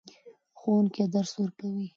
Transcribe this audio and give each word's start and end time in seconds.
ښوونکي 0.59 1.03
درس 1.13 1.31
ورکوې. 1.41 1.87